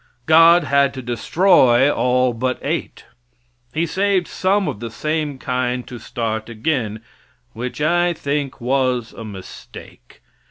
God 0.25 0.63
had 0.63 0.95
to 0.95 1.03
destroy 1.03 1.91
all 1.93 2.33
but 2.33 2.57
eight. 2.63 3.05
He 3.71 3.85
saved 3.85 4.27
some 4.27 4.67
of 4.67 4.79
the 4.79 4.89
same 4.89 5.37
kind 5.37 5.85
to 5.87 5.99
start 5.99 6.49
again, 6.49 7.03
which 7.53 7.79
I 7.81 8.13
think 8.13 8.59
was 8.59 9.13
a 9.13 9.23
mistake. 9.23 10.21